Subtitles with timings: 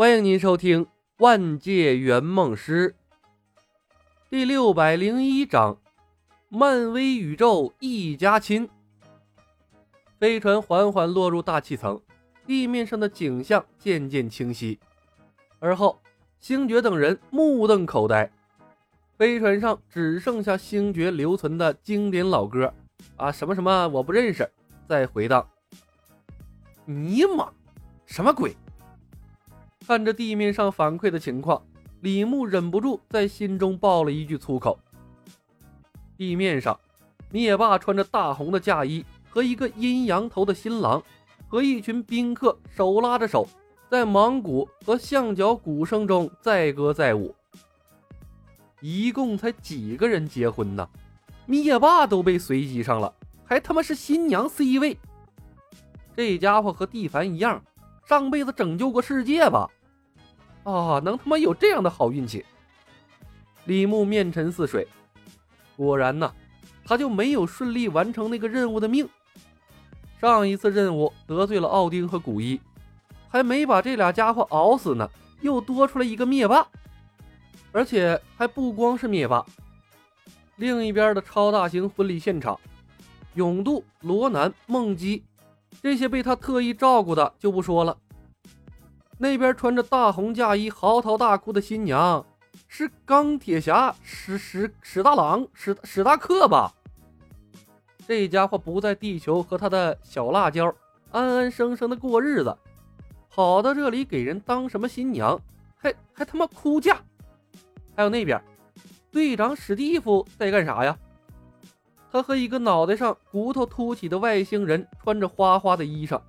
[0.00, 0.86] 欢迎您收听
[1.18, 2.94] 《万界圆梦师》
[4.30, 5.78] 第六百零一章：
[6.48, 8.66] 漫威宇宙一家亲。
[10.18, 12.00] 飞船缓缓落入大气层，
[12.46, 14.78] 地面上的景象渐渐清晰。
[15.58, 16.00] 而后，
[16.38, 18.32] 星爵等人目瞪口呆。
[19.18, 22.72] 飞船上只剩下星爵留存的经典老歌
[23.18, 24.50] 啊，什么什么我不认识，
[24.88, 25.46] 再回荡。
[26.86, 27.52] 尼玛，
[28.06, 28.56] 什么鬼？
[29.86, 31.62] 看着地面上反馈的情况，
[32.00, 34.78] 李牧忍不住在心中爆了一句粗口。
[36.16, 36.78] 地面上，
[37.30, 41.02] 灭霸穿着大红的嫁衣，和一个阴阳头的新郎，
[41.48, 43.48] 和一群宾客手拉着手，
[43.88, 47.34] 在芒鼓和象脚鼓声中载歌载舞。
[48.80, 50.88] 一共才几个人结婚呢？
[51.46, 53.12] 灭霸都被随机上了，
[53.44, 54.96] 还他妈是新娘 C 位。
[56.14, 57.62] 这家伙和蒂凡一样，
[58.10, 59.70] 上辈子拯救过世界吧？
[60.64, 62.44] 啊，能他妈有这样的好运气！
[63.66, 64.84] 李牧面沉似水，
[65.76, 66.34] 果然呢，
[66.84, 69.08] 他就没有顺利完成那个任务的命。
[70.20, 72.60] 上一次任务得罪了奥丁和古一，
[73.28, 75.08] 还没把这俩家伙熬死呢，
[75.40, 76.66] 又多出来一个灭霸，
[77.70, 79.46] 而且还不光是灭霸。
[80.56, 82.58] 另一边的超大型婚礼现场，
[83.34, 85.22] 勇度、罗南、梦姬
[85.82, 87.96] 这些被他特意照顾的就不说了。
[89.18, 92.24] 那边穿着大红嫁衣、嚎啕大哭的新娘，
[92.68, 96.72] 是钢铁侠史史史大郎史史大克吧？
[98.06, 100.74] 这家伙不在地球和他的小辣椒
[101.10, 102.56] 安安生生的过日子，
[103.28, 105.40] 跑到这里给人当什么新娘？
[105.76, 106.98] 还还他妈哭嫁？
[107.94, 108.42] 还有那边，
[109.10, 110.96] 队长史蒂夫在干啥呀？
[112.12, 116.20] 他和一个脑袋上骨头凸起的外星人穿着花花的衣裳，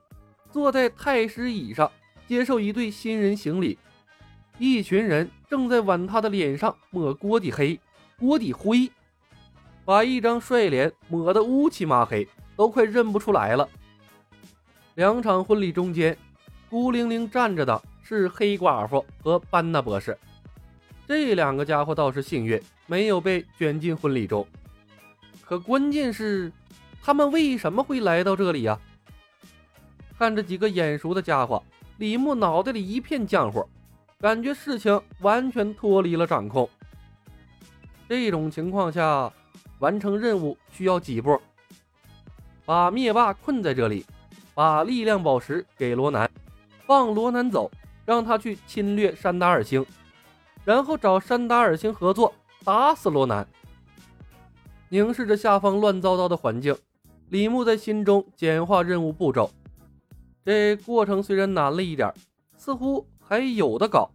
[0.51, 1.91] 坐在太师椅上。
[2.27, 3.77] 接受一对新人行礼，
[4.57, 7.77] 一群人正在往他的脸上抹锅底黑、
[8.17, 8.89] 锅底灰，
[9.83, 12.25] 把一张帅脸抹得乌漆麻黑，
[12.55, 13.67] 都快认不出来了。
[14.95, 16.17] 两场婚礼中间，
[16.69, 20.17] 孤零零站着的是黑寡妇和班纳博士，
[21.05, 24.47] 这两个家伙倒是幸运，没有被卷进婚礼中。
[25.51, 26.49] 可关键是，
[27.03, 28.79] 他们为什么会来到这里呀？
[30.17, 31.61] 看着几个眼熟的家伙。
[31.97, 33.67] 李牧脑袋里一片浆糊，
[34.17, 36.69] 感觉事情完全脱离了掌控。
[38.07, 39.29] 这种情况下，
[39.79, 41.37] 完成任务需要几步：
[42.63, 44.05] 把灭霸困在这里，
[44.53, 46.31] 把力量宝石给罗南，
[46.85, 47.69] 放罗南走，
[48.05, 49.85] 让他去侵略山达尔星，
[50.63, 53.45] 然后找山达尔星合作，打死罗南。
[54.91, 56.75] 凝视着下方乱糟糟的环境，
[57.29, 59.49] 李牧在心中简化任务步骤。
[60.43, 62.13] 这过程虽然难了一点，
[62.57, 64.11] 似乎还有的搞。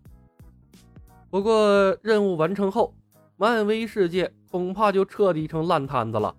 [1.31, 2.92] 不过任务完成后，
[3.38, 6.37] 漫威世界恐怕就彻底成烂摊子了。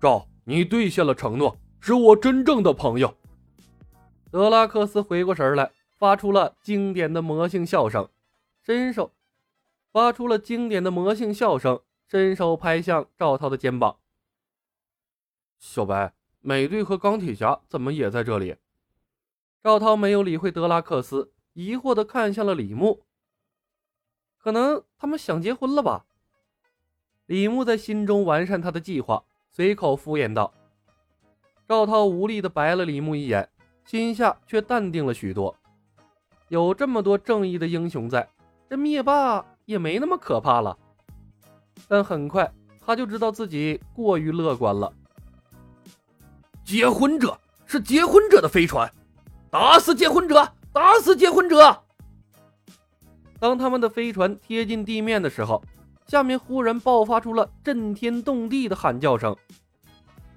[0.00, 3.12] 赵，你兑现了承诺，是我真正的朋友。
[4.30, 8.08] 德拉克斯回过神来，发出了经典的魔性笑声，
[8.62, 9.10] 伸手
[9.92, 13.96] 发出了经典的魔性笑声，伸手拍向赵涛的肩膀。
[15.58, 16.12] 小白。
[16.42, 18.56] 美队和钢铁侠怎么也在这里？
[19.62, 23.04] 赵涛没有理会德拉克斯，疑惑地看向了李牧。
[24.38, 26.06] 可能他们想结婚了吧？
[27.26, 29.22] 李牧在心中完善他的计划，
[29.52, 30.54] 随口敷衍道。
[31.68, 33.46] 赵涛无力地白了李牧一眼，
[33.84, 35.54] 心下却淡定了许多。
[36.48, 38.26] 有这么多正义的英雄在，
[38.70, 40.78] 这灭霸也没那么可怕了。
[41.88, 42.50] 但很快
[42.84, 44.92] 他就知道自己过于乐观了。
[46.64, 48.90] 结婚者是结婚者的飞船，
[49.50, 51.82] 打死结婚者，打死结婚者！
[53.38, 55.62] 当他们的飞船贴近地面的时候，
[56.06, 59.36] 下面忽然爆发出了震天动地的喊叫声，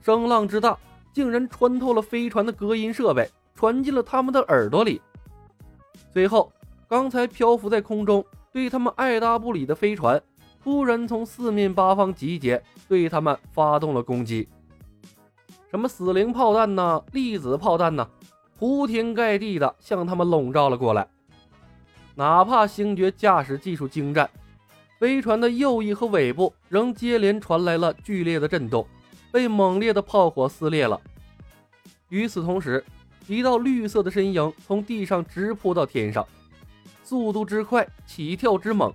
[0.02, 0.78] 声浪之大，
[1.12, 5.02] 竟然穿透了飞船的隔音设备，传进了他们的耳朵里。
[6.14, 6.52] 随后，
[6.88, 10.22] 刚才漂浮在空中对他们爱答不理的飞船，
[10.64, 14.48] 突然从四面八方集结，对他们发动了攻击。
[15.70, 17.04] 什么死灵炮弹呢？
[17.12, 18.08] 粒子炮弹呢？
[18.58, 21.06] 铺天盖地的向他们笼罩了过来。
[22.16, 24.30] 哪怕星爵驾驶技术精湛，
[25.00, 28.88] 飞船的右翼和尾部仍接连传来了剧烈的震动，
[29.32, 31.02] 被猛烈的炮火撕裂了。
[32.10, 32.82] 与此同时，
[33.28, 36.26] 一道绿色的身影从地上直扑到天上，
[37.04, 38.94] 速度之快，起跳之猛，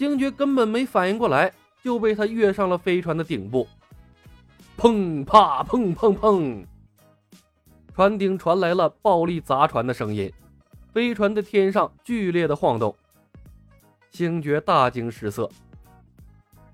[0.00, 1.52] 星爵根本没反应过来，
[1.84, 3.68] 就被他跃上了飞船的顶部。
[4.74, 6.64] 砰啪砰砰砰！
[7.94, 10.32] 船顶传来了暴力砸船的声音，
[10.90, 12.96] 飞船的天上剧烈的晃动。
[14.10, 15.46] 星爵大惊失色：“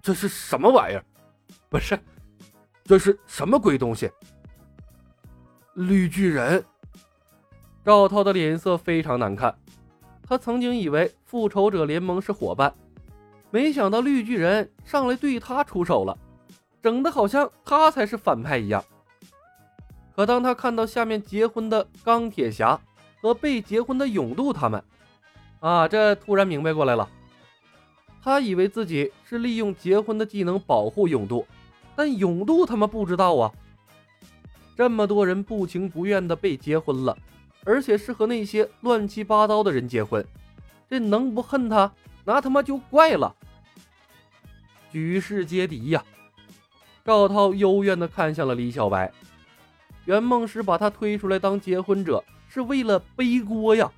[0.00, 1.05] 这是什么玩意儿？
[1.69, 1.99] 不是，
[2.84, 4.08] 这是什么鬼东西？”
[5.75, 6.64] 绿巨人。
[7.84, 9.52] 赵涛的脸色非常难看。
[10.22, 12.72] 他曾经以为复仇者联盟是伙伴，
[13.56, 16.19] 没想到绿巨人上来对他出手了，
[16.82, 18.85] 整的好像他才是反派一样。
[20.14, 22.79] 可当他看到下面结婚的钢铁侠
[23.23, 24.85] 和被结婚的勇度他们，
[25.61, 27.08] 啊，这突然明白过来了。
[28.23, 31.47] 他以为自己是利用结婚的技能保护勇度，
[31.97, 33.50] 但勇度他们不知道啊。
[34.76, 37.17] 这么多人不情不愿的被结婚了。
[37.64, 40.23] 而且是和那些乱七八糟的人结婚，
[40.91, 41.91] 这能不恨他？
[42.26, 43.35] 那他妈就怪了。
[44.96, 46.02] 举世皆敌呀！
[47.04, 49.12] 赵涛幽怨地看向了李小白。
[50.06, 53.93] 圆梦师把他推出来当结婚者，是为了背锅呀！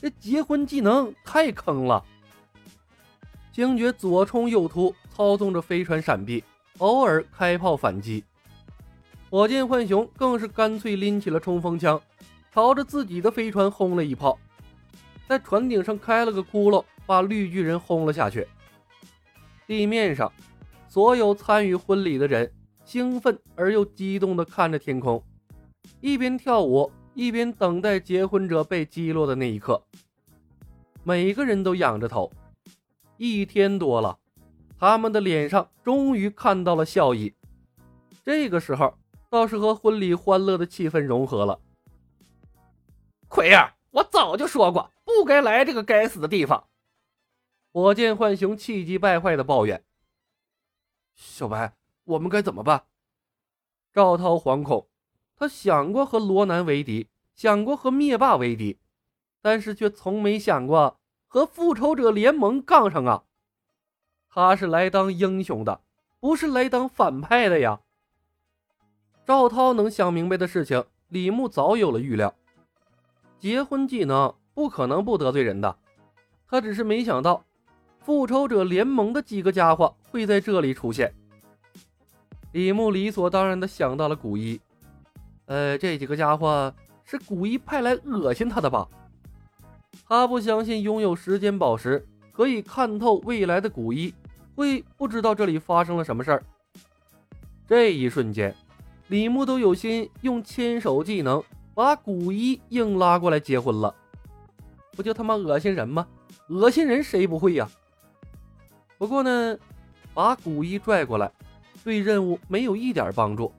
[0.00, 2.04] 这结婚技能太坑了。
[3.50, 6.44] 星爵左冲右突，操纵着飞船闪避，
[6.78, 8.22] 偶尔开炮反击。
[9.28, 12.00] 火箭浣熊更是干脆拎起了冲锋枪。
[12.52, 14.38] 朝着自己的飞船轰了一炮，
[15.26, 18.46] 在船顶上开了个窟窿，把绿巨人轰了下去。
[19.72, 20.30] 地面上，
[20.86, 22.52] 所有参与婚礼的人
[22.84, 25.24] 兴奋而又激动地看着天空，
[26.02, 29.82] 一边跳舞一边等待结婚者被击落的那一刻。
[31.02, 32.30] 每个人都仰着头，
[33.16, 34.18] 一天多了，
[34.78, 37.34] 他们的脸上终于看到了笑意。
[38.22, 38.92] 这个时候，
[39.30, 41.58] 倒是和婚礼欢乐的气氛融合了。
[43.26, 46.62] 奎儿，我早就说过，不该来这个该死的地方。
[47.72, 49.82] 火箭浣熊气急败坏的抱怨
[51.16, 51.74] ：“小白，
[52.04, 52.84] 我们该怎么办？”
[53.94, 54.88] 赵涛惶恐，
[55.34, 58.78] 他想过和罗南为敌，想过和灭霸为敌，
[59.40, 63.24] 但是却从没想过和复仇者联盟杠上啊！
[64.28, 65.80] 他是来当英雄的，
[66.20, 67.80] 不是来当反派的呀！
[69.24, 72.34] 赵涛能想明白的事情，李牧早有了预料。
[73.38, 75.78] 结婚技能不可能不得罪人的，
[76.46, 77.46] 他只是没想到
[78.04, 81.12] 复仇者联盟的几个家伙会在这里出现。
[82.52, 84.60] 李牧理所当然的想到了古一，
[85.46, 88.86] 呃，这几个家伙是古一派来恶心他的吧？
[90.06, 94.12] 他不相信拥有时间宝石可以看透未来的古一
[94.54, 96.42] 会不知道这里发生了什么事儿。
[97.66, 98.54] 这一瞬间，
[99.08, 101.42] 李牧都有心用牵手技能。
[101.74, 103.94] 把古一硬拉过来结婚了，
[104.94, 106.06] 不就他妈恶心人吗？
[106.48, 107.66] 恶心人谁不会呀？
[109.02, 109.58] 不过呢，
[110.14, 111.28] 把古一拽过来，
[111.82, 113.52] 对任务没有一点帮助。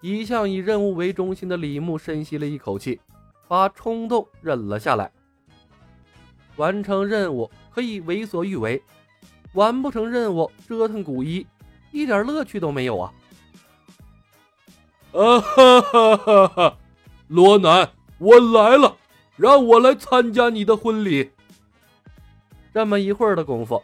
[0.00, 3.00] 一向以任务为中心的李牧深吸了一口气，
[3.48, 5.10] 把冲动忍了下来。
[6.54, 8.80] 完成任务可以为所欲为，
[9.54, 11.44] 完不成任务折腾古一，
[11.90, 13.12] 一点乐趣都没有啊！
[15.14, 16.78] 啊哈哈哈哈！
[17.26, 18.96] 罗南，我来了，
[19.34, 21.32] 让我来参加你的婚礼。
[22.72, 23.82] 这么一会儿的功夫，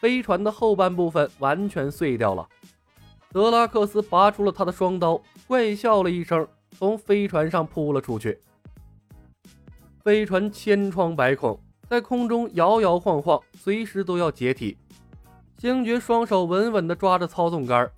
[0.00, 2.48] 飞船的后半部分完全碎掉了。
[3.32, 8.40] 德拉克斯拔出了他的双刀，怪笑了一声，从飞船上扑了出去。
[10.02, 14.78] 飞船千疮百孔，在空中摇摇晃晃，随时都要解体。
[15.58, 17.88] 星爵双手稳稳地抓着操纵杆。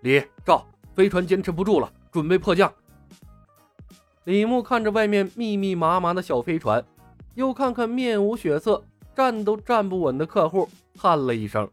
[0.00, 2.70] 李赵，飞船坚持不住了，准备迫降。
[4.24, 6.84] 李牧看着外面密密麻麻的小飞船，
[7.34, 8.82] 又看看面无血色、
[9.14, 10.68] 站都站不稳的客户，
[11.02, 11.68] 叹了一声：“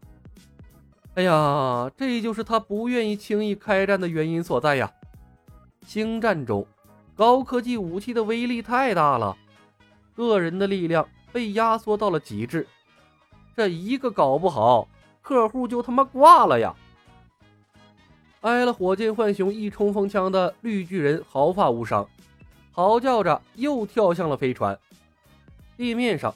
[1.14, 4.90] 哎呀，这就是他不愿意轻易开战的原因所在呀！
[5.86, 6.66] 星战中，
[7.14, 9.36] 高科技武器的威力太大了，
[10.16, 12.66] 个人的力量被压缩到了极致，
[13.54, 14.88] 这一个搞不好，
[15.22, 16.74] 客户就他妈挂了呀！”
[18.42, 22.04] 挨了火箭浣熊一冲锋枪的绿巨人毫发无伤。
[22.72, 24.76] 嚎叫着，又跳向了飞船。
[25.76, 26.34] 地面上，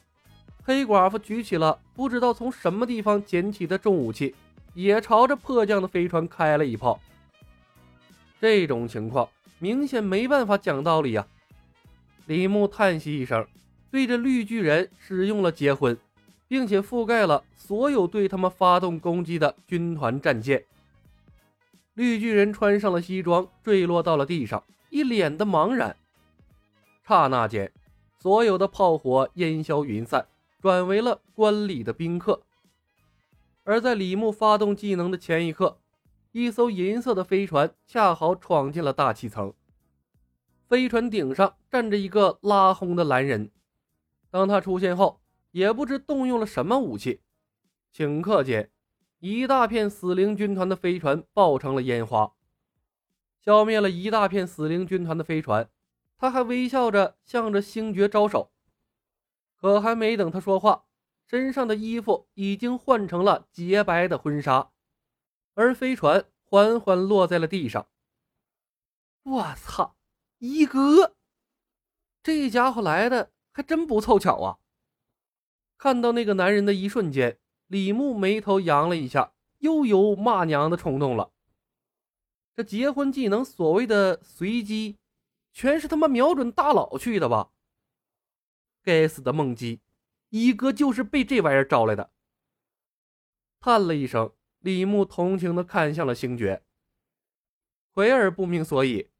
[0.64, 4.34] 黑寡妇举起了不知道从什么地方捡起的重武器，
[4.72, 6.98] 也朝着迫降的飞船开了一炮。
[8.40, 9.28] 这种情况
[9.58, 11.26] 明显没办法讲道理呀！
[12.26, 13.46] 李牧叹息一声，
[13.90, 15.96] 对着绿巨人使用了结婚，
[16.48, 20.64] 并且覆盖了所有对他们发动攻击的军团战舰。
[21.92, 25.94] 绿巨人穿上了西装，坠落到了地上，一脸的茫然。
[27.06, 27.70] 刹那间，
[28.18, 30.26] 所有的炮火烟消云散，
[30.64, 32.42] 转为了观礼的宾客。
[33.64, 35.78] 而在李牧发动技能的前一刻，
[36.32, 39.52] 一艘银色的飞船恰好闯进了大气层。
[40.66, 43.50] 飞船顶上站着一个拉轰的蓝人。
[44.30, 47.20] 当他出现后，也不知动用了什么武器，
[47.94, 48.70] 顷刻间，
[49.18, 52.32] 一大片死灵军团的飞船爆成了烟花，
[53.38, 55.68] 消灭了一大片死灵军团的飞船。
[56.16, 58.50] 他还微笑着向着星爵招手，
[59.64, 60.84] 可还没等他说话，
[61.26, 64.72] 身上的衣服已经换成了洁白的婚纱，
[65.54, 67.88] 而飞船缓缓落在了地上。
[69.22, 69.96] 我操！
[70.36, 71.16] 一哥，
[72.22, 74.58] 这家伙来的还真不凑巧啊！
[75.78, 81.32] 看到那个男人的一瞬间，李牧眉头扬了一下，又有骂娘的冲动了。
[82.54, 84.98] 这结婚技能所谓的随机，
[85.54, 87.52] 全是他妈瞄准大佬去的吧？
[88.84, 89.80] 该死的梦姬，
[90.28, 92.12] 一哥就是被这玩意儿招来的。
[93.58, 96.62] 叹了一声，李牧同情的看向了星爵，
[97.92, 99.10] 奎尔不明所以。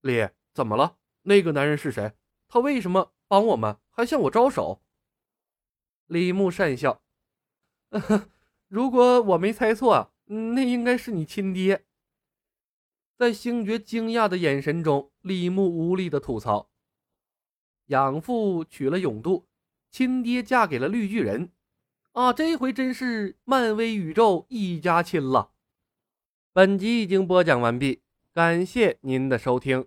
[0.00, 0.98] 李，怎么了？
[1.22, 2.14] 那个男人是谁？
[2.46, 4.80] 他为什么帮我们，还向我招手？
[6.06, 7.02] 李牧讪笑
[8.68, 11.84] ：“如果我没猜错，那应该是你亲爹。”
[13.18, 16.69] 在星爵惊讶的眼神中，李牧无力的吐槽
[17.90, 19.46] ：“养父娶了永度，
[19.92, 21.50] 亲爹嫁给了绿巨人，
[22.12, 25.52] 啊，这回真是漫威宇宙一家亲了。”
[26.52, 28.02] 本集已经播讲完毕。
[28.32, 29.86] 感谢您的收听。